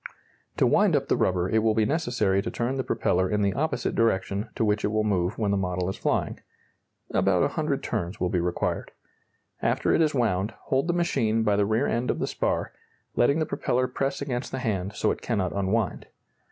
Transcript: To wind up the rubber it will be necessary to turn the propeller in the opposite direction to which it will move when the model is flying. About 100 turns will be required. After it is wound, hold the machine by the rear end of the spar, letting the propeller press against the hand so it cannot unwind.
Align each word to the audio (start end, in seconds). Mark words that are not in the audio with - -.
To 0.57 0.65
wind 0.65 0.95
up 0.95 1.09
the 1.09 1.15
rubber 1.15 1.47
it 1.47 1.59
will 1.59 1.75
be 1.75 1.85
necessary 1.85 2.41
to 2.41 2.49
turn 2.49 2.77
the 2.77 2.83
propeller 2.83 3.29
in 3.29 3.43
the 3.43 3.53
opposite 3.53 3.93
direction 3.93 4.49
to 4.55 4.65
which 4.65 4.83
it 4.83 4.87
will 4.87 5.03
move 5.03 5.37
when 5.37 5.51
the 5.51 5.57
model 5.57 5.87
is 5.89 5.95
flying. 5.95 6.39
About 7.11 7.41
100 7.41 7.83
turns 7.83 8.19
will 8.19 8.27
be 8.29 8.39
required. 8.39 8.93
After 9.61 9.93
it 9.93 10.01
is 10.01 10.15
wound, 10.15 10.55
hold 10.63 10.87
the 10.87 10.93
machine 10.93 11.43
by 11.43 11.55
the 11.55 11.67
rear 11.67 11.85
end 11.85 12.09
of 12.09 12.17
the 12.17 12.25
spar, 12.25 12.71
letting 13.15 13.37
the 13.37 13.45
propeller 13.45 13.87
press 13.87 14.23
against 14.23 14.51
the 14.51 14.57
hand 14.57 14.95
so 14.95 15.11
it 15.11 15.21
cannot 15.21 15.53
unwind. 15.53 16.07